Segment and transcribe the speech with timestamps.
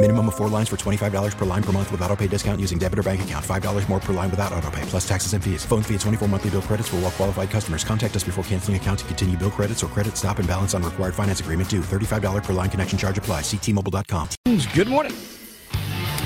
[0.00, 2.78] Minimum of four lines for $25 per line per month with auto pay discount using
[2.78, 3.44] debit or bank account.
[3.44, 5.64] $5 more per line without auto pay, plus taxes and fees.
[5.64, 7.82] Phone fee at 24 monthly bill credits for all well qualified customers.
[7.82, 10.84] Contact us before canceling account to continue bill credits or credit stop and balance on
[10.84, 11.80] required finance agreement due.
[11.80, 13.40] $35 per line connection charge apply.
[13.40, 14.28] Ctmobile.com.
[14.72, 15.16] Good morning.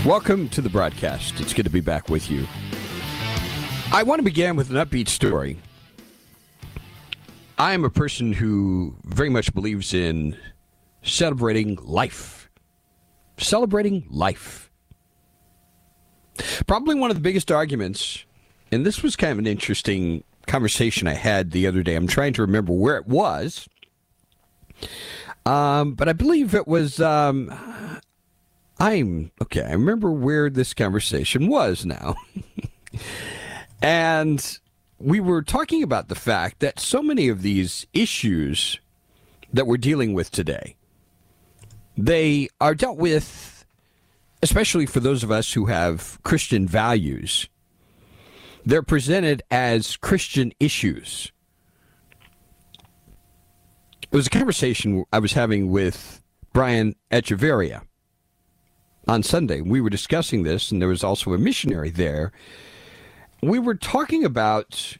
[0.05, 1.41] Welcome to the broadcast.
[1.41, 2.47] It's good to be back with you.
[3.91, 5.59] I want to begin with an upbeat story.
[7.57, 10.37] I am a person who very much believes in
[11.03, 12.42] celebrating life
[13.39, 14.71] celebrating life.
[16.67, 18.25] Probably one of the biggest arguments,
[18.71, 21.95] and this was kind of an interesting conversation I had the other day.
[21.95, 23.69] I'm trying to remember where it was,
[25.45, 27.01] um, but I believe it was.
[27.01, 27.53] Um,
[28.79, 29.63] I'm okay.
[29.63, 32.17] I remember where this conversation was now,
[33.83, 34.59] and
[34.99, 38.81] we were talking about the fact that so many of these issues
[39.53, 40.77] that we're dealing with today
[41.97, 43.67] they are dealt with,
[44.43, 47.49] especially for those of us who have Christian values.
[48.65, 51.33] They're presented as Christian issues.
[54.03, 57.83] It was a conversation I was having with Brian Echeverria
[59.09, 59.61] on Sunday.
[59.61, 62.33] We were discussing this, and there was also a missionary there.
[63.43, 64.97] We were talking about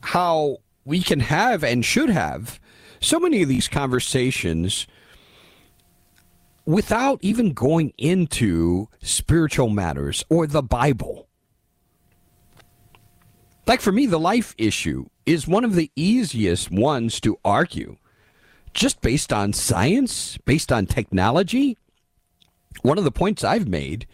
[0.00, 2.60] how we can have and should have
[3.00, 4.86] so many of these conversations
[6.68, 11.26] without even going into spiritual matters or the Bible.
[13.66, 17.96] Like for me, the life issue is one of the easiest ones to argue
[18.74, 21.78] just based on science, based on technology.
[22.82, 24.06] One of the points I've made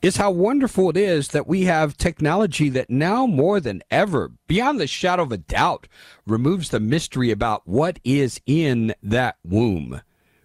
[0.00, 4.80] is how wonderful it is that we have technology that now more than ever, beyond
[4.80, 5.86] the shadow of a doubt,
[6.26, 10.00] removes the mystery about what is in that womb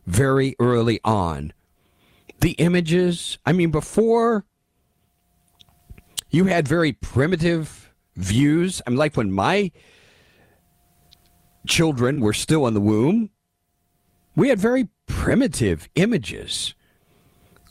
[0.06, 1.54] very early on.
[2.42, 4.46] The images, I mean, before
[6.36, 8.82] you had very primitive views.
[8.86, 9.72] I'm mean, like when my
[11.68, 13.30] children were still in the womb,
[14.36, 16.74] we had very primitive images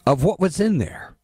[0.07, 1.15] of what was in there.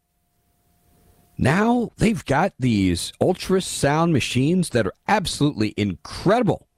[1.38, 6.68] Now they've got these ultrasound machines that are absolutely incredible.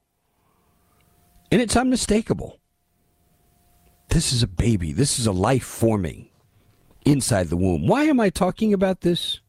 [1.51, 2.59] And it's unmistakable.
[4.09, 4.91] This is a baby.
[4.91, 6.29] This is a life forming
[7.05, 7.87] inside the womb.
[7.87, 9.39] Why am I talking about this?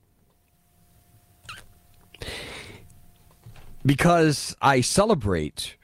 [3.85, 5.77] Because I celebrate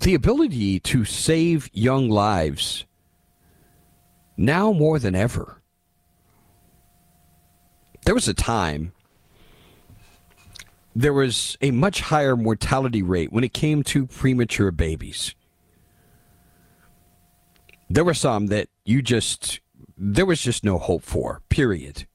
[0.00, 2.84] the ability to save young lives
[4.36, 5.62] now more than ever.
[8.04, 8.92] There was a time
[10.94, 15.34] there was a much higher mortality rate when it came to premature babies
[17.94, 19.60] there were some that you just
[19.98, 22.06] there was just no hope for period.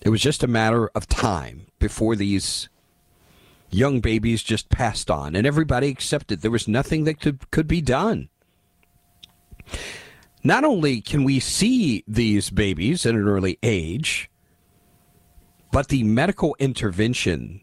[0.00, 2.68] It was just a matter of time before these
[3.70, 7.82] young babies just passed on and everybody accepted there was nothing that could could be
[7.82, 8.30] done.
[10.42, 14.30] Not only can we see these babies at an early age
[15.70, 17.60] but the medical intervention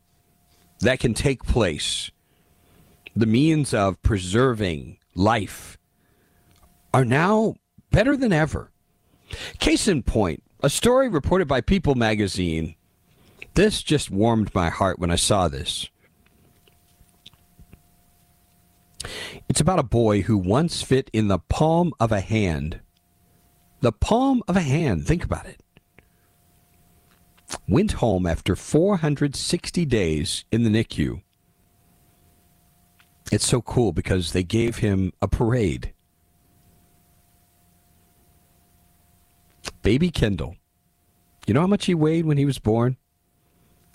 [0.81, 2.11] that can take place
[3.15, 5.77] the means of preserving life
[6.93, 7.55] are now
[7.91, 8.71] better than ever.
[9.59, 12.75] Case in point, a story reported by People magazine.
[13.55, 15.89] This just warmed my heart when I saw this.
[19.49, 22.79] It's about a boy who once fit in the palm of a hand.
[23.81, 25.61] The palm of a hand, think about it.
[27.67, 31.21] Went home after 460 days in the NICU.
[33.31, 35.92] It's so cool because they gave him a parade.
[39.83, 40.55] Baby Kendall.
[41.45, 42.97] You know how much he weighed when he was born?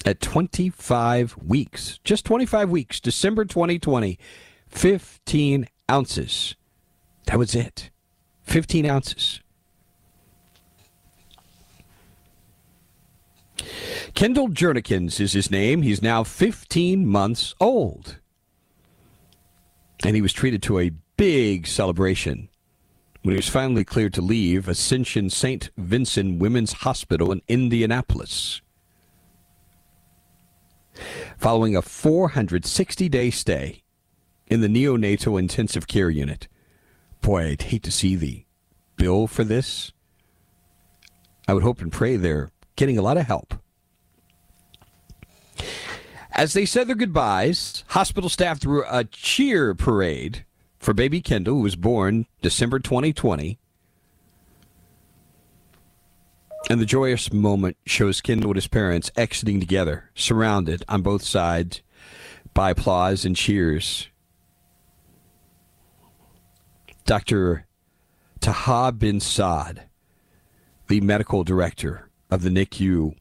[0.04, 1.98] at 25 weeks.
[2.04, 4.18] Just 25 weeks, December 2020,
[4.68, 6.54] 15 ounces.
[7.26, 7.90] That was it.
[8.42, 9.40] 15 ounces.
[14.14, 15.82] Kendall Jernikins is his name.
[15.82, 18.18] He's now 15 months old.
[20.04, 22.48] And he was treated to a big celebration
[23.22, 25.70] when he was finally cleared to leave Ascension St.
[25.76, 28.60] Vincent Women's Hospital in Indianapolis.
[31.36, 33.82] Following a 460 day stay
[34.46, 36.48] in the neonatal intensive care unit.
[37.20, 38.44] Boy, I'd hate to see the
[38.96, 39.92] bill for this.
[41.46, 43.54] I would hope and pray they're getting a lot of help.
[46.32, 50.44] As they said their goodbyes, hospital staff threw a cheer parade
[50.88, 53.58] for baby Kendall, who was born December 2020.
[56.70, 61.82] And the joyous moment shows Kendall and his parents exiting together, surrounded on both sides
[62.54, 64.08] by applause and cheers.
[67.04, 67.66] Dr.
[68.40, 69.82] Taha bin Saad,
[70.86, 73.14] the medical director of the NICU,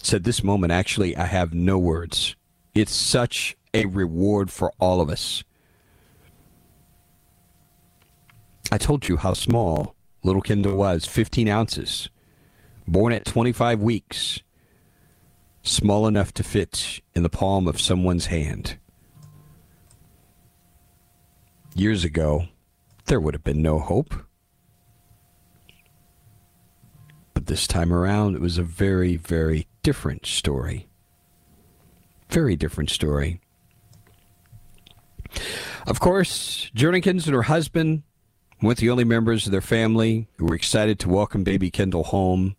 [0.00, 2.36] said, This moment, actually, I have no words.
[2.72, 5.42] It's such a reward for all of us.
[8.72, 12.08] I told you how small little Kendall was 15 ounces,
[12.88, 14.40] born at 25 weeks,
[15.62, 18.78] small enough to fit in the palm of someone's hand.
[21.74, 22.46] Years ago,
[23.04, 24.14] there would have been no hope.
[27.34, 30.88] But this time around, it was a very, very different story.
[32.30, 33.38] Very different story.
[35.86, 38.04] Of course, Jernikins and her husband
[38.62, 42.54] went the only members of their family who were excited to welcome baby Kendall home.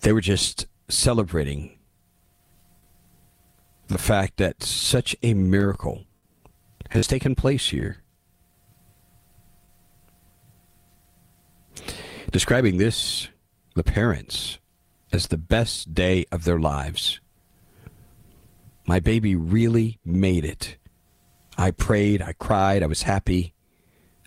[0.00, 1.78] They were just celebrating
[3.86, 6.04] the fact that such a miracle
[6.90, 8.02] has taken place here.
[12.30, 13.28] Describing this,
[13.74, 14.58] the parents,
[15.12, 17.20] as the best day of their lives.
[18.86, 20.77] My baby really made it.
[21.58, 23.52] I prayed, I cried, I was happy,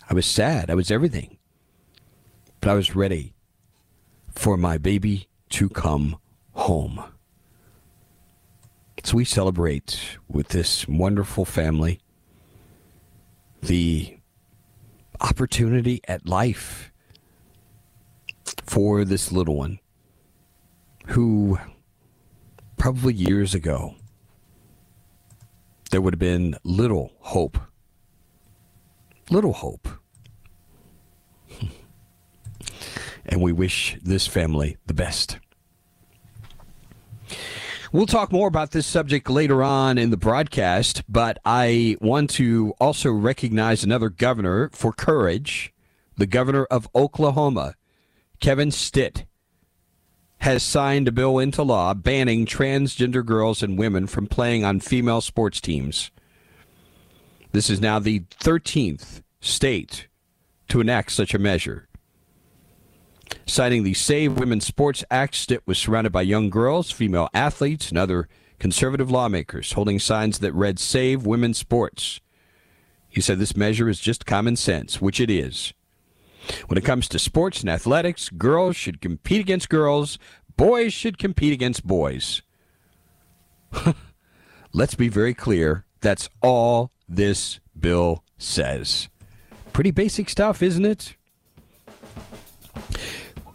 [0.08, 1.38] I was sad, I was everything.
[2.60, 3.34] But I was ready
[4.34, 6.18] for my baby to come
[6.52, 7.02] home.
[9.02, 12.00] So we celebrate with this wonderful family
[13.62, 14.18] the
[15.20, 16.92] opportunity at life
[18.64, 19.78] for this little one
[21.06, 21.58] who
[22.76, 23.94] probably years ago
[25.92, 27.58] there would have been little hope.
[29.30, 29.86] Little hope.
[33.26, 35.38] and we wish this family the best.
[37.92, 42.72] We'll talk more about this subject later on in the broadcast, but I want to
[42.80, 45.74] also recognize another governor for courage.
[46.16, 47.74] The governor of Oklahoma,
[48.40, 49.26] Kevin Stitt,
[50.42, 55.20] has signed a bill into law banning transgender girls and women from playing on female
[55.20, 56.10] sports teams.
[57.52, 60.08] This is now the 13th state
[60.66, 61.86] to enact such a measure.
[63.46, 67.98] Citing the Save Women's Sports Act, Stitt was surrounded by young girls, female athletes, and
[67.98, 72.20] other conservative lawmakers holding signs that read Save Women's Sports.
[73.08, 75.72] He said this measure is just common sense, which it is.
[76.66, 80.18] When it comes to sports and athletics, girls should compete against girls,
[80.56, 82.42] boys should compete against boys.
[84.72, 85.84] Let's be very clear.
[86.00, 89.08] That's all this bill says.
[89.72, 91.16] Pretty basic stuff, isn't it?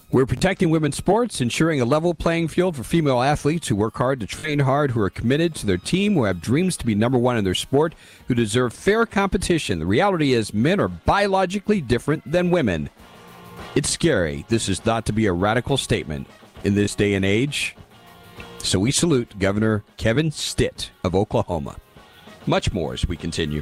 [0.09, 4.21] We're protecting women's sports, ensuring a level playing field for female athletes who work hard
[4.21, 7.17] to train hard, who are committed to their team, who have dreams to be number
[7.17, 7.93] one in their sport,
[8.29, 9.79] who deserve fair competition.
[9.79, 12.89] The reality is, men are biologically different than women.
[13.75, 14.45] It's scary.
[14.47, 16.27] This is thought to be a radical statement
[16.63, 17.75] in this day and age.
[18.59, 21.75] So we salute Governor Kevin Stitt of Oklahoma.
[22.45, 23.61] Much more as we continue.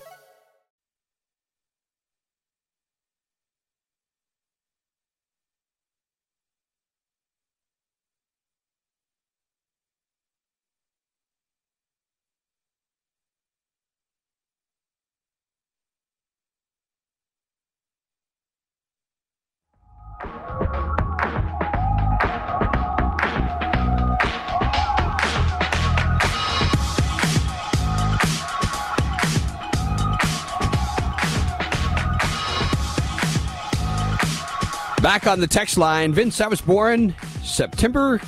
[35.11, 37.13] Back on the text line, Vince, I was born
[37.43, 38.21] September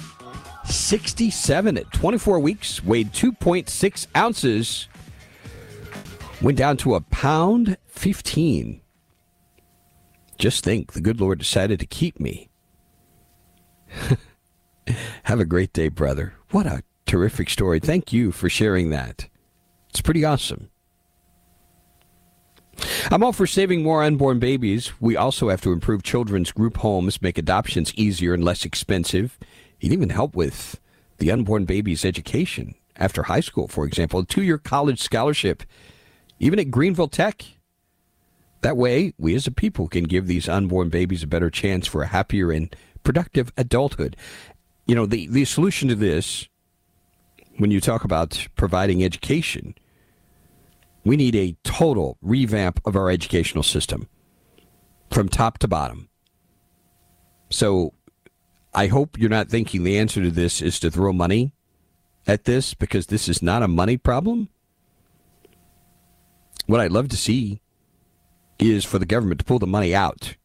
[0.66, 4.90] 67 at 24 weeks, weighed 2.6 ounces,
[6.42, 8.82] went down to a pound 15.
[10.38, 12.50] Just think, the good Lord decided to keep me.
[15.24, 16.34] Have a great day, brother.
[16.52, 17.80] What a terrific story.
[17.80, 19.30] Thank you for sharing that.
[19.90, 20.70] It's pretty awesome.
[23.12, 24.92] I'm all for saving more unborn babies.
[25.00, 29.38] We also have to improve children's group homes, make adoptions easier and less expensive,
[29.82, 30.80] and even help with
[31.18, 35.64] the unborn baby's education after high school, for example, a two year college scholarship,
[36.40, 37.44] even at Greenville Tech.
[38.62, 42.02] That way, we as a people can give these unborn babies a better chance for
[42.02, 44.16] a happier and productive adulthood.
[44.86, 46.48] You know, the, the solution to this,
[47.58, 49.76] when you talk about providing education,
[51.04, 54.08] we need a total revamp of our educational system
[55.12, 56.10] from top to bottom.
[57.50, 57.94] So
[58.74, 61.54] I hope you're not thinking the answer to this is to throw money
[62.26, 64.50] at this because this is not a money problem.
[66.66, 67.62] What I'd love to see
[68.58, 70.38] is for the government to pull the money out,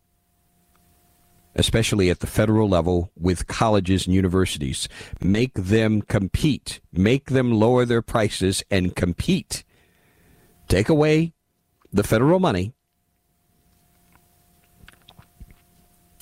[1.54, 4.88] especially at the federal level with colleges and universities.
[5.22, 9.62] Make them compete, make them lower their prices and compete
[10.68, 11.32] take away
[11.92, 12.72] the federal money,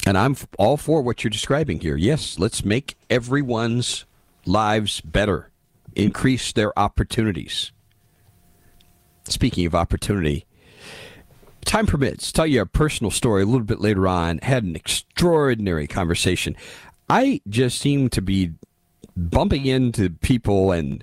[0.07, 1.97] and I'm all for what you're describing here.
[1.97, 4.05] Yes, let's make everyone's
[4.45, 5.51] lives better,
[5.97, 7.73] increase their opportunities.
[9.25, 10.47] Speaking of opportunity,
[11.65, 14.39] time permits, tell you a personal story a little bit later on.
[14.39, 16.57] Had an extraordinary conversation.
[17.11, 18.53] I just seem to be
[19.17, 21.03] bumping into people and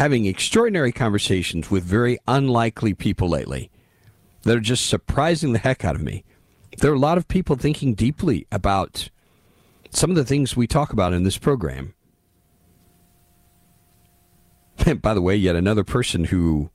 [0.00, 3.70] having extraordinary conversations with very unlikely people lately
[4.44, 6.24] that are just surprising the heck out of me.
[6.78, 9.10] There are a lot of people thinking deeply about
[9.90, 11.92] some of the things we talk about in this program.
[14.86, 16.70] And by the way, yet another person who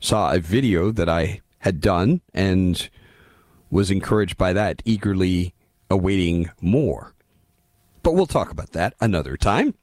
[0.00, 2.90] saw a video that I had done and
[3.70, 5.54] was encouraged by that, eagerly
[5.88, 7.14] awaiting more.
[8.02, 9.74] But we'll talk about that another time.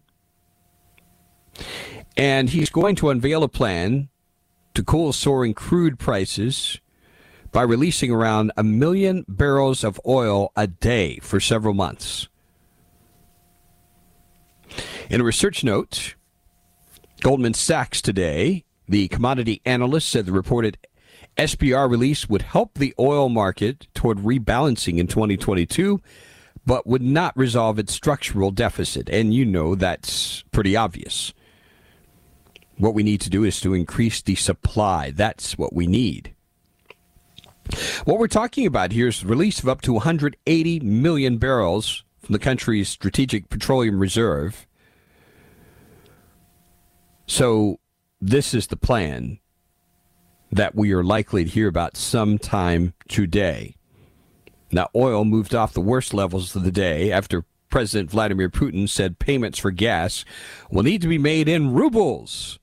[2.18, 4.10] And he's going to unveil a plan
[4.74, 6.80] to cool soaring crude prices
[7.52, 12.28] by releasing around a million barrels of oil a day for several months.
[15.10, 16.16] In a research note,
[17.22, 20.78] Goldman Sachs today, the commodity analyst said the reported
[21.38, 26.02] SPR release would help the oil market toward rebalancing in 2022,
[26.66, 29.10] but would not resolve its structural deficit.
[29.10, 31.34] And you know that's pretty obvious.
[32.78, 35.12] What we need to do is to increase the supply.
[35.12, 36.34] That's what we need.
[38.06, 42.34] What we're talking about here is the release of up to 180 million barrels from
[42.34, 44.66] the country's strategic petroleum reserve.
[47.28, 47.80] So,
[48.22, 49.40] this is the plan
[50.52, 53.76] that we are likely to hear about sometime today.
[54.72, 59.20] Now, oil moved off the worst levels of the day after President Vladimir Putin said
[59.20, 60.26] payments for gas
[60.72, 62.60] will need to be made in rubles,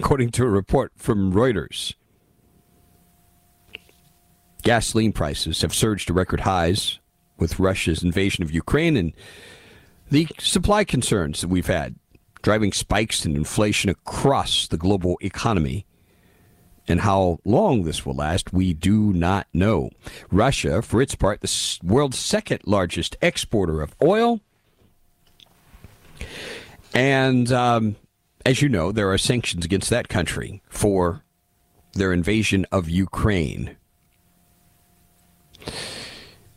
[0.00, 1.94] according to a report from Reuters.
[4.66, 6.98] Gasoline prices have surged to record highs
[7.38, 9.12] with Russia's invasion of Ukraine and
[10.10, 11.94] the supply concerns that we've had,
[12.42, 15.86] driving spikes in inflation across the global economy.
[16.88, 19.90] And how long this will last, we do not know.
[20.32, 24.40] Russia, for its part, the world's second largest exporter of oil.
[26.92, 27.94] And um,
[28.44, 31.22] as you know, there are sanctions against that country for
[31.92, 33.76] their invasion of Ukraine.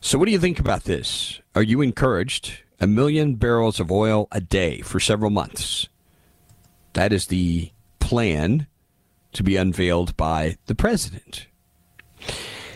[0.01, 1.41] So, what do you think about this?
[1.55, 2.63] Are you encouraged?
[2.79, 5.89] A million barrels of oil a day for several months.
[6.93, 8.67] That is the plan
[9.33, 11.47] to be unveiled by the president.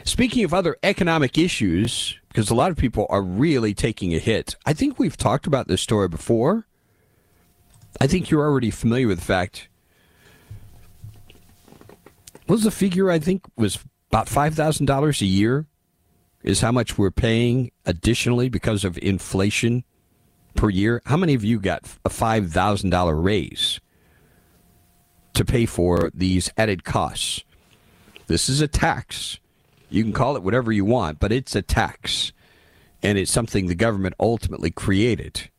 [0.03, 4.55] Speaking of other economic issues, because a lot of people are really taking a hit,
[4.65, 6.67] I think we've talked about this story before.
[8.01, 9.69] I think you're already familiar with the fact.
[12.45, 13.09] What was the figure?
[13.09, 13.79] I think was
[14.11, 15.67] about five thousand dollars a year
[16.43, 19.83] is how much we're paying additionally because of inflation
[20.55, 21.01] per year.
[21.05, 23.79] How many of you got a $5,000 raise
[25.33, 27.43] to pay for these added costs?
[28.27, 29.39] This is a tax.
[29.89, 32.33] You can call it whatever you want, but it's a tax.
[33.01, 35.49] And it's something the government ultimately created.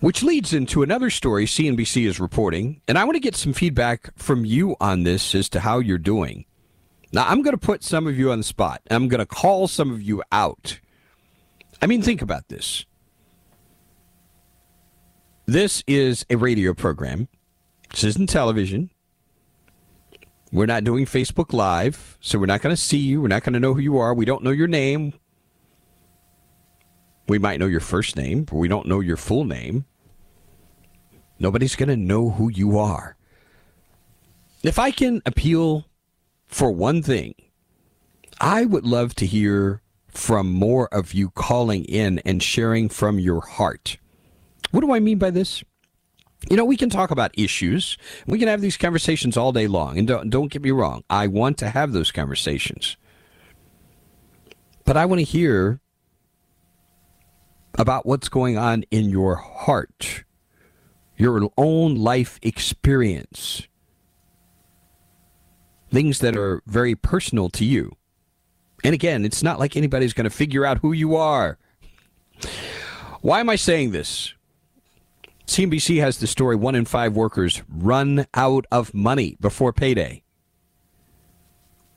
[0.00, 2.80] Which leads into another story CNBC is reporting.
[2.86, 5.98] And I want to get some feedback from you on this as to how you're
[5.98, 6.44] doing.
[7.14, 8.82] Now, I'm going to put some of you on the spot.
[8.90, 10.80] I'm going to call some of you out.
[11.80, 12.84] I mean, think about this.
[15.46, 17.28] This is a radio program.
[17.92, 18.90] This isn't television.
[20.50, 23.22] We're not doing Facebook Live, so we're not going to see you.
[23.22, 24.12] We're not going to know who you are.
[24.12, 25.12] We don't know your name.
[27.28, 29.84] We might know your first name, but we don't know your full name.
[31.38, 33.16] Nobody's going to know who you are.
[34.64, 35.86] If I can appeal
[36.54, 37.34] for one thing,
[38.40, 43.40] I would love to hear from more of you calling in and sharing from your
[43.40, 43.96] heart.
[44.70, 45.64] What do I mean by this?
[46.48, 47.98] You know, we can talk about issues.
[48.28, 49.98] We can have these conversations all day long.
[49.98, 52.96] And don't, don't get me wrong, I want to have those conversations.
[54.84, 55.80] But I want to hear
[57.76, 60.22] about what's going on in your heart,
[61.16, 63.66] your own life experience
[65.94, 67.92] things that are very personal to you.
[68.82, 71.56] And again, it's not like anybody's going to figure out who you are.
[73.20, 74.34] Why am I saying this?
[75.46, 80.24] CNBC has the story one in five workers run out of money before payday.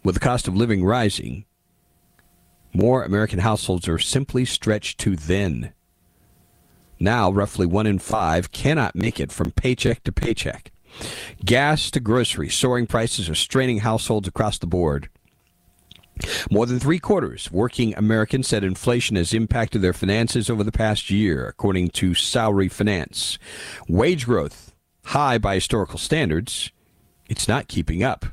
[0.03, 1.45] With the cost of living rising,
[2.73, 5.73] more American households are simply stretched too thin.
[6.99, 10.71] Now, roughly one in five cannot make it from paycheck to paycheck.
[11.43, 15.10] Gas to groceries, soaring prices are straining households across the board.
[16.49, 20.71] More than three quarters of working Americans said inflation has impacted their finances over the
[20.71, 23.38] past year, according to Salary Finance.
[23.88, 24.73] Wage growth,
[25.05, 26.71] high by historical standards,
[27.29, 28.25] it's not keeping up.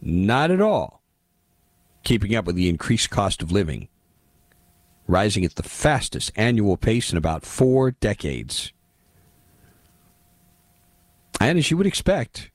[0.00, 1.02] Not at all.
[2.04, 3.88] Keeping up with the increased cost of living,
[5.06, 8.72] rising at the fastest annual pace in about four decades.
[11.40, 12.50] And as you would expect,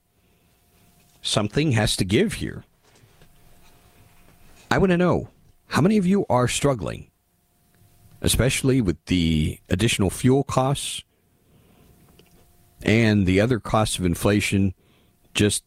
[1.21, 2.63] something has to give here.
[4.69, 5.29] I want to know
[5.67, 7.09] how many of you are struggling,
[8.21, 11.03] especially with the additional fuel costs
[12.81, 14.73] and the other costs of inflation,
[15.33, 15.63] just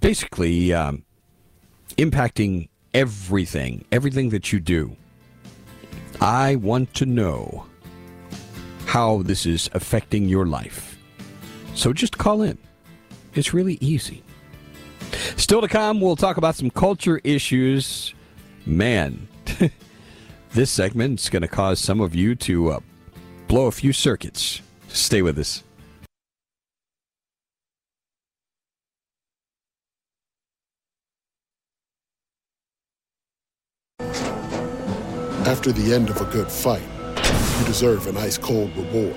[0.00, 1.04] basically um,
[1.96, 4.96] impacting everything, everything that you do.
[6.20, 7.66] I want to know
[8.86, 10.91] how this is affecting your life.
[11.74, 12.58] So just call in.
[13.34, 14.22] It's really easy.
[15.36, 18.14] Still to come, we'll talk about some culture issues
[18.66, 19.28] man,
[20.52, 22.80] this segment is going to cause some of you to uh,
[23.48, 24.60] blow a few circuits.
[24.88, 25.62] Stay with us.
[35.44, 36.82] After the end of a good fight,
[37.58, 39.16] you deserve an ice cold reward.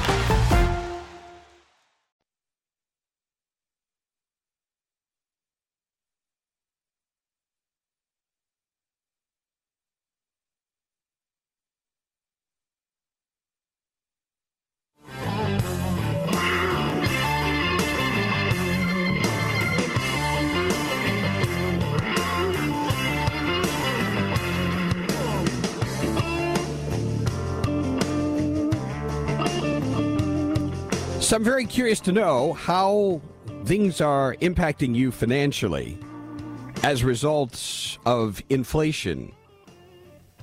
[31.31, 33.21] So I'm very curious to know how
[33.63, 35.97] things are impacting you financially
[36.83, 39.31] as a result of inflation.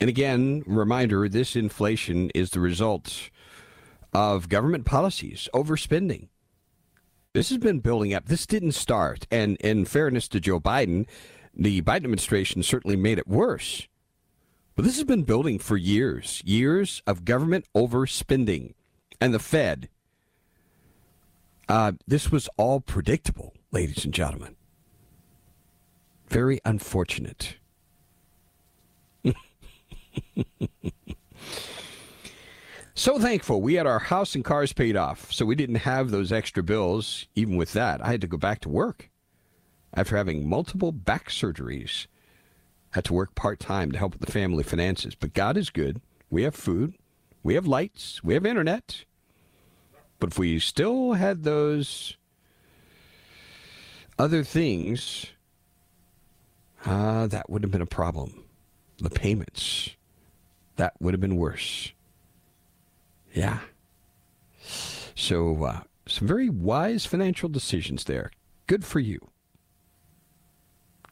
[0.01, 3.29] And again, reminder this inflation is the result
[4.15, 6.29] of government policies, overspending.
[7.35, 8.25] This has been building up.
[8.25, 9.27] This didn't start.
[9.31, 11.07] And in fairness to Joe Biden,
[11.53, 13.87] the Biden administration certainly made it worse.
[14.75, 18.73] But this has been building for years years of government overspending.
[19.21, 19.91] And the Fed
[21.69, 24.57] uh, this was all predictable, ladies and gentlemen.
[26.29, 27.57] Very unfortunate.
[32.95, 36.33] so thankful we had our house and cars paid off, so we didn't have those
[36.33, 37.27] extra bills.
[37.35, 39.11] Even with that, I had to go back to work
[39.95, 42.07] after having multiple back surgeries.
[42.93, 45.15] Had to work part time to help with the family finances.
[45.15, 46.01] But God is good.
[46.31, 46.95] We have food,
[47.43, 49.05] we have lights, we have internet.
[50.19, 52.17] But if we still had those
[54.19, 55.27] other things,
[56.85, 58.45] uh, that would have been a problem.
[58.99, 59.91] The payments,
[60.77, 61.93] that would have been worse.
[63.33, 63.61] Yeah.
[65.15, 68.31] So, uh, some very wise financial decisions there.
[68.67, 69.29] Good for you.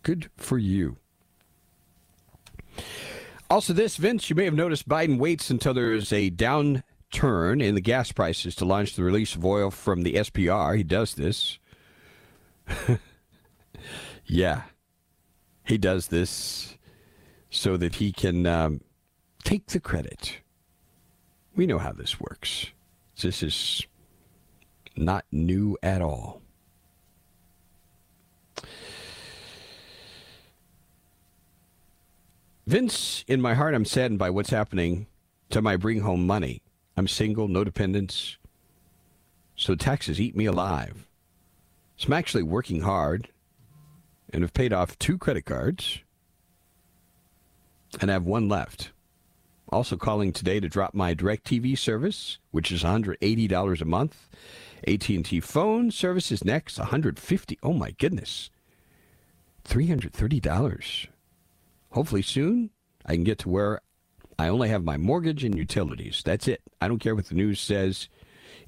[0.02, 0.96] Good for you.
[3.48, 7.74] Also, this, Vince, you may have noticed Biden waits until there's a down turn in
[7.74, 10.76] the gas prices to launch the release of oil from the SPR.
[10.76, 11.58] He does this.
[14.26, 14.62] yeah.
[15.64, 16.76] He does this
[17.50, 18.80] so that he can um,
[19.44, 20.38] take the credit.
[21.54, 22.66] We know how this works.
[23.20, 23.86] This is
[24.96, 26.42] not new at all.
[32.66, 35.06] Vince, in my heart, I'm saddened by what's happening
[35.50, 36.62] to my bring home money.
[36.96, 38.38] I'm single, no dependents,
[39.54, 41.06] so taxes eat me alive.
[41.96, 43.28] So I'm actually working hard
[44.32, 46.00] and have paid off two credit cards
[48.00, 48.92] and I have one left.
[49.70, 54.28] Also calling today to drop my DirecTV service, which is $180 a month.
[54.86, 57.58] AT&T phone service is next, 150.
[57.62, 58.50] Oh my goodness.
[59.64, 61.06] $330.
[61.90, 62.70] Hopefully soon
[63.04, 63.80] I can get to where
[64.38, 66.22] I only have my mortgage and utilities.
[66.24, 66.60] That's it.
[66.80, 68.08] I don't care what the news says.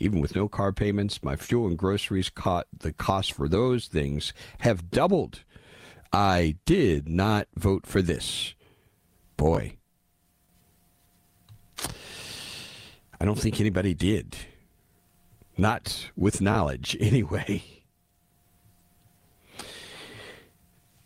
[0.01, 4.33] Even with no car payments, my fuel and groceries, co- the cost for those things
[4.61, 5.45] have doubled.
[6.13, 8.55] I did not vote for this.
[9.37, 9.77] Boy.
[13.21, 14.37] I don't think anybody did.
[15.57, 17.78] Not with knowledge, anyway.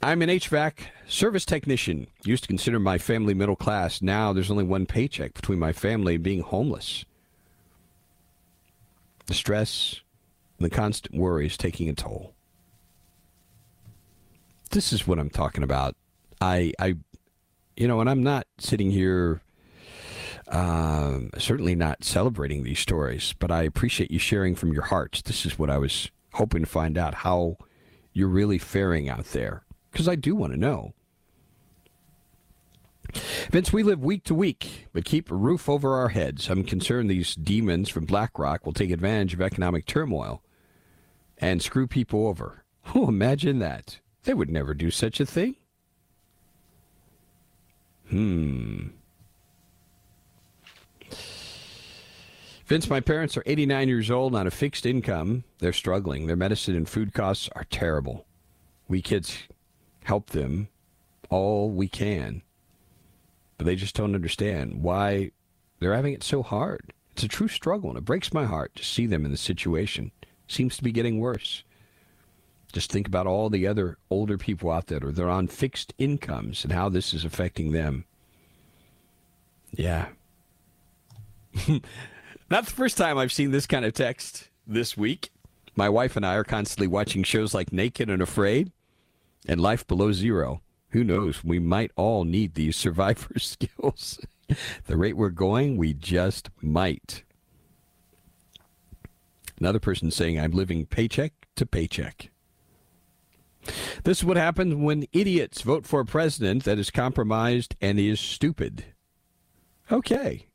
[0.05, 2.09] I'm an HVAC service technician.
[2.25, 4.03] Used to consider my family middle class.
[4.03, 7.05] Now there's only one paycheck between my family and being homeless.
[9.27, 10.01] The stress
[10.59, 12.35] and the constant worry is taking a toll.
[14.73, 15.95] This is what I'm talking about.
[16.41, 16.97] I, I,
[17.77, 19.41] you know, and I'm not sitting here,
[20.49, 25.23] um, certainly not celebrating these stories, but I appreciate you sharing from your hearts.
[25.23, 27.57] This is what I was hoping to find out how
[28.12, 29.62] you're really faring out there
[29.93, 30.95] because I do want to know.
[33.51, 36.49] Vince, we live week to week, but keep a roof over our heads.
[36.49, 40.43] I'm concerned these demons from BlackRock will take advantage of economic turmoil
[41.39, 42.59] and screw people over.
[42.97, 44.01] Oh, imagine that.
[44.25, 45.55] They would never do such a thing.
[48.09, 48.89] Hmm.
[52.67, 55.45] Vince, my parents are 89 years old on a fixed income.
[55.59, 56.27] They're struggling.
[56.27, 58.27] Their medicine and food costs are terrible.
[58.89, 59.39] We kids
[60.05, 60.69] help them
[61.31, 62.43] all we can.
[63.59, 65.31] But they just don't understand why
[65.81, 66.93] they're having it so hard.
[67.12, 70.12] It's a true struggle, and it breaks my heart to see them in the situation.
[70.47, 71.65] Seems to be getting worse.
[72.73, 76.65] Just think about all the other older people out there that are on fixed incomes
[76.65, 78.07] and how this is affecting them.
[79.73, 80.09] Yeah.
[82.51, 85.31] Not the first time I've seen this kind of text this week.
[85.77, 88.73] My wife and I are constantly watching shows like Naked and Afraid
[89.47, 90.63] and Life Below Zero.
[90.91, 91.43] Who knows?
[91.43, 94.21] We might all need these survivor skills.
[94.87, 97.25] the rate we're going, we just might.
[99.59, 102.31] Another person saying, I'm living paycheck to paycheck.
[104.05, 108.19] This is what happens when idiots vote for a president that is compromised and is
[108.19, 108.85] stupid.
[109.91, 110.47] Okay.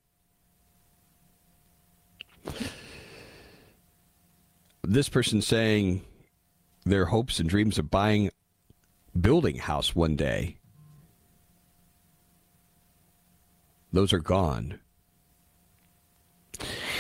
[4.84, 6.04] This person saying
[6.86, 8.30] their hopes and dreams of buying
[9.22, 10.58] building house one day.
[13.92, 14.80] Those are gone.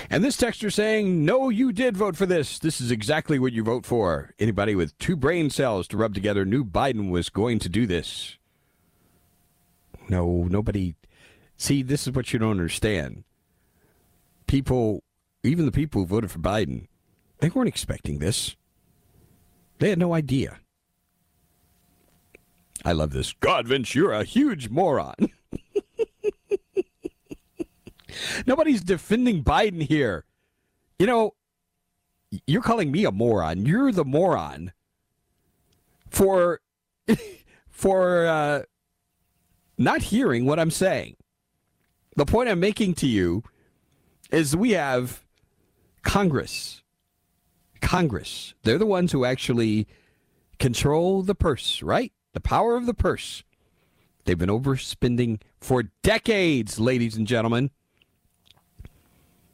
[0.09, 2.59] And this texter saying, No, you did vote for this.
[2.59, 4.33] This is exactly what you vote for.
[4.39, 8.37] Anybody with two brain cells to rub together knew Biden was going to do this.
[10.07, 10.95] No, nobody.
[11.57, 13.23] See, this is what you don't understand.
[14.45, 15.03] People,
[15.43, 16.87] even the people who voted for Biden,
[17.39, 18.55] they weren't expecting this.
[19.79, 20.59] They had no idea.
[22.87, 23.33] I love this.
[23.33, 25.33] God, Vince, you're a huge moron.
[28.47, 30.23] Nobody's defending Biden here.
[30.97, 31.33] You know,
[32.45, 33.65] you're calling me a moron.
[33.65, 34.71] You're the moron
[36.09, 36.61] for
[37.69, 38.61] for uh,
[39.77, 41.17] not hearing what I'm saying.
[42.15, 43.43] The point I'm making to you
[44.31, 45.25] is we have
[46.03, 46.83] Congress.
[47.81, 48.53] Congress.
[48.63, 49.89] They're the ones who actually
[50.57, 52.13] control the purse, right?
[52.37, 53.43] The power of the purse.
[54.25, 57.71] They've been overspending for decades, ladies and gentlemen.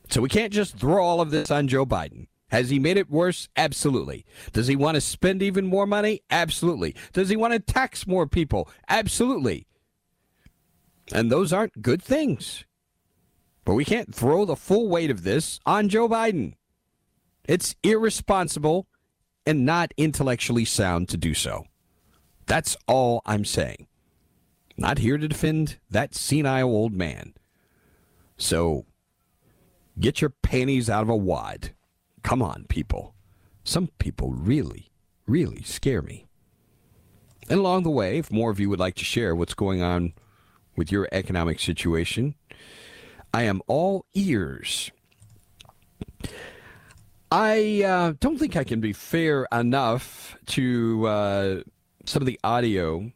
[0.09, 2.27] So we can't just throw all of this on Joe Biden.
[2.49, 3.47] Has he made it worse?
[3.55, 4.25] Absolutely.
[4.51, 6.23] Does he want to spend even more money?
[6.29, 6.93] Absolutely.
[7.13, 8.69] Does he want to tax more people?
[8.89, 9.65] Absolutely.
[11.13, 12.65] And those aren't good things.
[13.63, 16.55] But we can't throw the full weight of this on Joe Biden.
[17.45, 18.87] It's irresponsible
[19.45, 21.63] and not intellectually sound to do so.
[22.45, 23.87] That's all I'm saying.
[24.77, 27.33] Not here to defend that senile old man.
[28.37, 28.85] So
[29.99, 31.71] get your panties out of a wad.
[32.23, 33.13] Come on, people.
[33.63, 34.91] Some people really,
[35.27, 36.27] really scare me.
[37.49, 40.13] And along the way, if more of you would like to share what's going on
[40.75, 42.35] with your economic situation,
[43.33, 44.91] I am all ears.
[47.31, 51.61] I uh, don't think I can be fair enough to uh,
[52.05, 53.11] some of the audio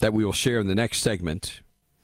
[0.00, 1.60] that we will share in the next segment.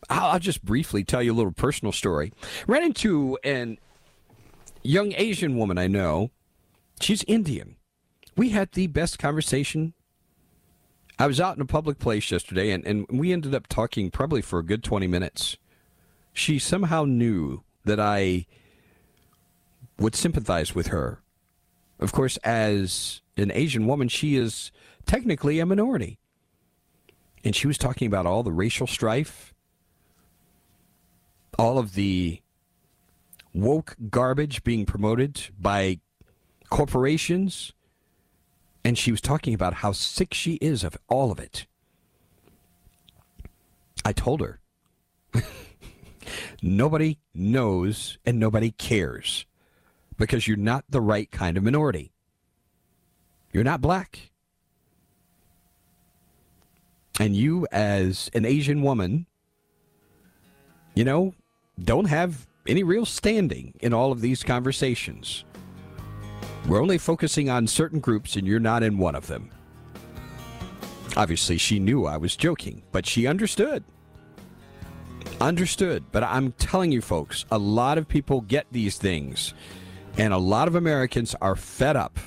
[0.09, 2.33] I'll, I'll just briefly tell you a little personal story.
[2.67, 3.79] Ran into an
[4.83, 6.31] young Asian woman I know.
[7.01, 7.77] She's Indian.
[8.37, 9.95] We had the best conversation.
[11.19, 14.43] I was out in a public place yesterday, and, and we ended up talking probably
[14.43, 15.57] for a good 20 minutes.
[16.35, 18.47] She somehow knew that I
[19.99, 21.23] would sympathize with her.
[21.99, 24.71] Of course, as an Asian woman, she is
[25.07, 26.19] technically a minority.
[27.45, 29.55] And she was talking about all the racial strife,
[31.59, 32.41] all of the
[33.55, 36.01] woke garbage being promoted by
[36.69, 37.73] corporations.
[38.85, 41.67] And she was talking about how sick she is of all of it.
[44.05, 44.61] I told her
[46.63, 49.47] nobody knows and nobody cares
[50.17, 52.13] because you're not the right kind of minority.
[53.53, 54.31] You're not black.
[57.19, 59.27] And you, as an Asian woman,
[60.95, 61.35] you know,
[61.83, 65.45] don't have any real standing in all of these conversations.
[66.67, 69.51] We're only focusing on certain groups, and you're not in one of them.
[71.17, 73.85] Obviously, she knew I was joking, but she understood.
[75.41, 76.05] Understood.
[76.13, 79.55] But I'm telling you, folks, a lot of people get these things,
[80.17, 82.19] and a lot of Americans are fed up.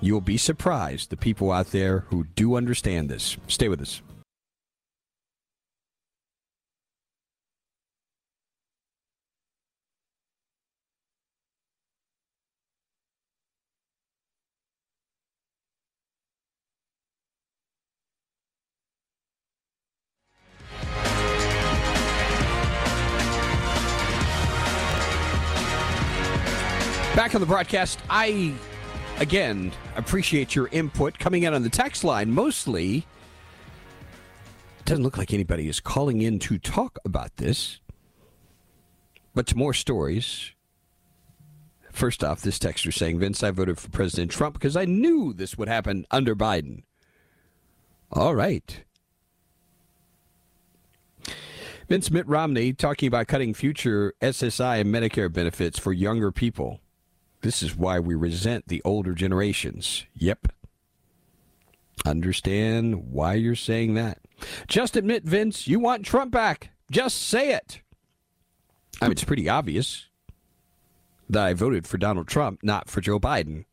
[0.00, 3.36] You'll be surprised the people out there who do understand this.
[3.46, 4.02] Stay with us.
[27.32, 28.52] Back on the broadcast, I
[29.16, 32.30] again appreciate your input coming in on the text line.
[32.30, 33.06] Mostly,
[34.78, 37.80] it doesn't look like anybody is calling in to talk about this,
[39.34, 40.52] but to more stories.
[41.90, 45.56] First off, this texter saying, Vince, I voted for President Trump because I knew this
[45.56, 46.82] would happen under Biden.
[48.10, 48.84] All right.
[51.88, 56.81] Vince Mitt Romney talking about cutting future SSI and Medicare benefits for younger people.
[57.42, 60.06] This is why we resent the older generations.
[60.14, 60.48] Yep.
[62.06, 64.18] Understand why you're saying that.
[64.66, 66.70] Just admit, Vince, you want Trump back.
[66.90, 67.80] Just say it.
[69.00, 70.06] I mean, it's pretty obvious
[71.28, 73.64] that I voted for Donald Trump, not for Joe Biden.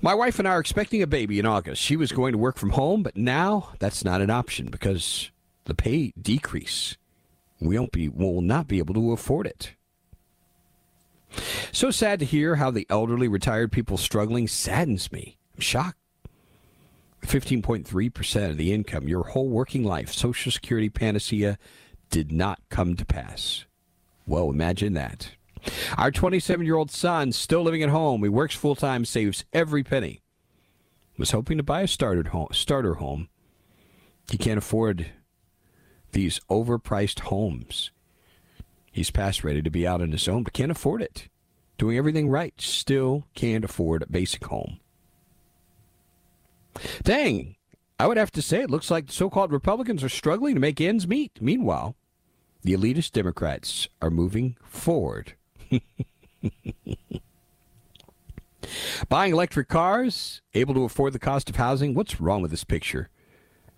[0.00, 1.80] My wife and I are expecting a baby in August.
[1.80, 5.30] She was going to work from home, but now that's not an option because
[5.64, 6.96] the pay decrease.
[7.60, 9.74] We won't be will not be able to afford it.
[11.72, 15.38] So sad to hear how the elderly retired people struggling saddens me.
[15.54, 15.98] I'm shocked.
[17.22, 21.56] 15.3% of the income, your whole working life, Social Security panacea
[22.10, 23.64] did not come to pass.
[24.26, 25.30] Well, imagine that.
[25.96, 29.84] Our 27 year old son, still living at home, he works full time, saves every
[29.84, 30.20] penny.
[31.16, 32.48] Was hoping to buy a starter home.
[32.52, 33.28] Starter home.
[34.30, 35.10] He can't afford
[36.12, 37.90] these overpriced homes.
[38.92, 41.28] He's past ready to be out on his own, but can't afford it.
[41.78, 44.78] Doing everything right, still can't afford a basic home.
[47.02, 47.56] Dang,
[47.98, 50.60] I would have to say it looks like the so called Republicans are struggling to
[50.60, 51.32] make ends meet.
[51.40, 51.96] Meanwhile,
[52.62, 55.32] the elitist Democrats are moving forward.
[59.08, 61.94] Buying electric cars, able to afford the cost of housing.
[61.94, 63.08] What's wrong with this picture?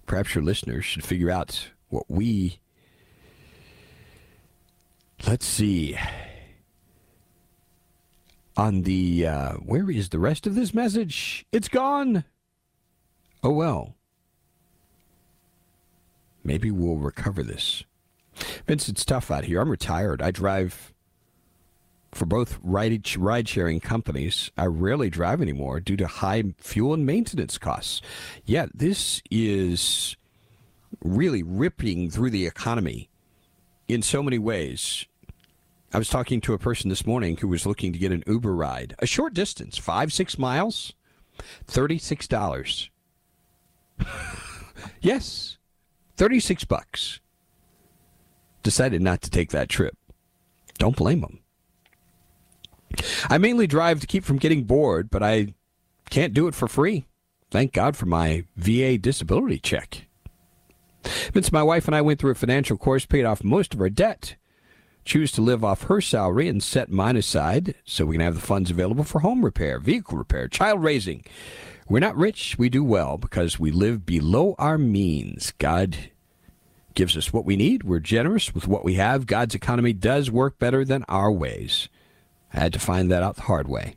[0.06, 2.58] Perhaps your listeners should figure out what we
[5.26, 5.98] Let's see.
[8.56, 11.46] On the, uh, where is the rest of this message?
[11.50, 12.24] It's gone.
[13.42, 13.94] Oh well.
[16.44, 17.84] Maybe we'll recover this.
[18.66, 19.60] Vince, it's tough out here.
[19.60, 20.20] I'm retired.
[20.20, 20.92] I drive
[22.12, 24.50] for both ride sharing companies.
[24.56, 28.02] I rarely drive anymore due to high fuel and maintenance costs.
[28.44, 30.16] Yeah, this is
[31.02, 33.08] really ripping through the economy
[33.88, 35.06] in so many ways.
[35.94, 38.52] I was talking to a person this morning who was looking to get an Uber
[38.52, 40.92] ride, a short distance, five, six miles,
[41.68, 42.88] $36.
[45.00, 45.56] yes,
[46.16, 47.20] 36 bucks.
[48.64, 49.96] Decided not to take that trip.
[50.78, 51.38] Don't blame them.
[53.30, 55.54] I mainly drive to keep from getting bored, but I
[56.10, 57.04] can't do it for free.
[57.52, 60.08] Thank God for my VA disability check.
[61.04, 63.90] Since my wife and I went through a financial course, paid off most of our
[63.90, 64.34] debt,
[65.04, 68.40] choose to live off her salary and set mine aside so we can have the
[68.40, 71.24] funds available for home repair, vehicle repair, child raising.
[71.88, 75.52] We're not rich, we do well because we live below our means.
[75.58, 75.96] God
[76.94, 77.82] gives us what we need.
[77.82, 79.26] We're generous with what we have.
[79.26, 81.88] God's economy does work better than our ways.
[82.52, 83.96] I had to find that out the hard way.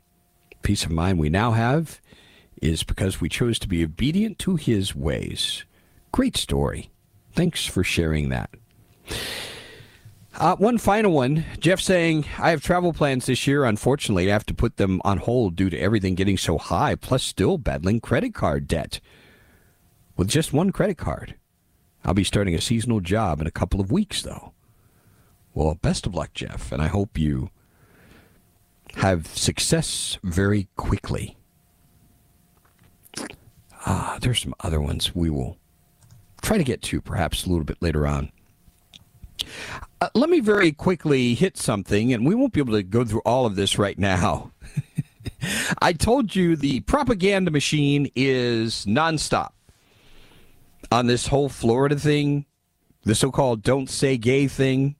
[0.62, 2.00] Peace of mind we now have
[2.60, 5.64] is because we chose to be obedient to his ways.
[6.12, 6.90] Great story.
[7.32, 8.50] Thanks for sharing that.
[10.38, 11.44] Uh, one final one.
[11.58, 13.64] Jeff saying, I have travel plans this year.
[13.64, 17.24] Unfortunately, I have to put them on hold due to everything getting so high, plus
[17.24, 19.00] still battling credit card debt.
[20.16, 21.34] With just one credit card.
[22.04, 24.52] I'll be starting a seasonal job in a couple of weeks, though.
[25.54, 27.50] Well, best of luck, Jeff, and I hope you
[28.94, 31.36] have success very quickly.
[33.86, 35.58] Ah, there's some other ones we will
[36.42, 38.30] try to get to perhaps a little bit later on.
[40.00, 43.22] Uh, let me very quickly hit something, and we won't be able to go through
[43.24, 44.52] all of this right now.
[45.82, 49.50] I told you the propaganda machine is nonstop
[50.90, 52.46] on this whole Florida thing,
[53.02, 54.96] the so called don't say gay thing.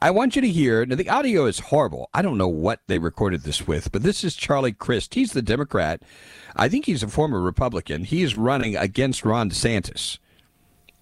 [0.00, 0.84] I want you to hear.
[0.84, 2.10] Now, the audio is horrible.
[2.12, 5.14] I don't know what they recorded this with, but this is Charlie Crist.
[5.14, 6.02] He's the Democrat.
[6.54, 8.04] I think he's a former Republican.
[8.04, 10.18] He is running against Ron DeSantis.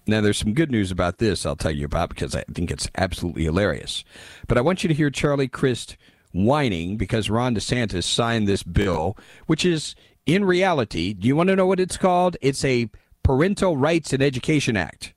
[0.07, 2.87] Now, there's some good news about this I'll tell you about because I think it's
[2.95, 4.03] absolutely hilarious.
[4.47, 5.97] But I want you to hear Charlie Crist
[6.31, 9.95] whining because Ron DeSantis signed this bill, which is,
[10.25, 12.37] in reality, do you want to know what it's called?
[12.41, 12.89] It's a
[13.23, 15.13] Parental Rights and Education Act.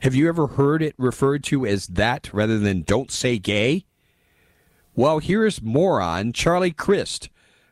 [0.00, 3.84] Have you ever heard it referred to as that rather than don't say gay?
[4.94, 7.30] Well, here's moron Charlie Crist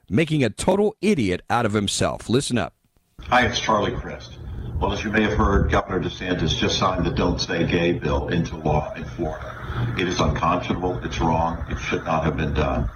[0.09, 2.29] making a total idiot out of himself.
[2.29, 2.75] Listen up.
[3.23, 4.39] Hi, it's Charlie Crist.
[4.81, 8.29] Well, as you may have heard, Governor DeSantis just signed the Don't Say Gay bill
[8.29, 9.97] into law in Florida.
[9.99, 11.01] It is unconscionable.
[11.05, 11.64] It's wrong.
[11.68, 12.89] It should not have been done.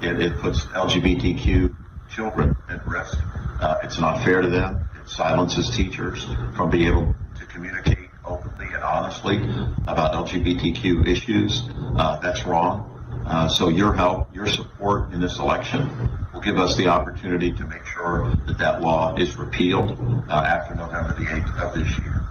[0.00, 1.74] It, it puts LGBTQ
[2.08, 3.18] children at risk.
[3.60, 4.88] Uh, it's not fair to them.
[4.98, 6.24] It silences teachers
[6.56, 9.36] from being able to communicate openly and honestly
[9.86, 11.64] about LGBTQ issues.
[11.96, 12.95] Uh, that's wrong.
[13.26, 15.90] Uh, so your help, your support in this election
[16.32, 19.98] will give us the opportunity to make sure that that law is repealed
[20.28, 22.22] uh, after November the 8th of this year.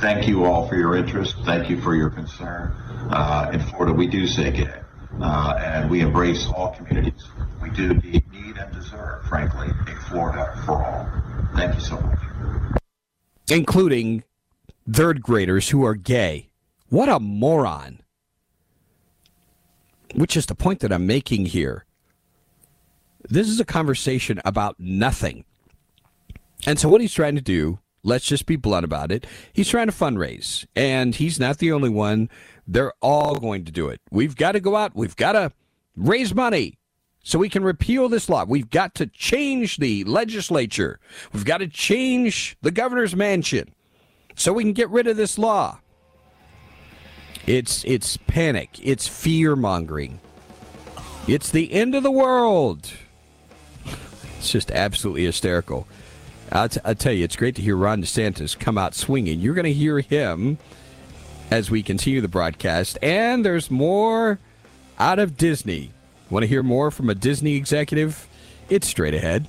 [0.00, 1.36] Thank you all for your interest.
[1.44, 2.72] Thank you for your concern.
[3.10, 4.80] Uh, in Florida, we do say gay,
[5.20, 7.28] uh, and we embrace all communities.
[7.62, 11.08] We do need, need and deserve, frankly, a Florida for all.
[11.54, 12.18] Thank you so much.
[13.48, 14.24] Including
[14.90, 16.48] third graders who are gay.
[16.88, 17.99] What a moron
[20.14, 21.84] which is the point that I'm making here.
[23.28, 25.44] This is a conversation about nothing.
[26.66, 29.86] And so, what he's trying to do, let's just be blunt about it, he's trying
[29.86, 30.66] to fundraise.
[30.74, 32.28] And he's not the only one.
[32.66, 34.00] They're all going to do it.
[34.10, 35.52] We've got to go out, we've got to
[35.96, 36.78] raise money
[37.22, 38.44] so we can repeal this law.
[38.44, 41.00] We've got to change the legislature,
[41.32, 43.74] we've got to change the governor's mansion
[44.36, 45.80] so we can get rid of this law.
[47.50, 48.78] It's it's panic.
[48.80, 50.20] It's fear mongering.
[51.26, 52.92] It's the end of the world.
[54.38, 55.88] It's just absolutely hysterical.
[56.52, 59.40] I'll, tell you, it's great to hear Ron DeSantis come out swinging.
[59.40, 60.58] You're going to hear him
[61.50, 64.38] as we continue the broadcast, and there's more
[65.00, 65.90] out of Disney.
[66.30, 68.28] Want to hear more from a Disney executive?
[68.68, 69.48] It's straight ahead.